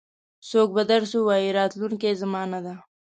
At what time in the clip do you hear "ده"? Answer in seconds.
2.65-2.73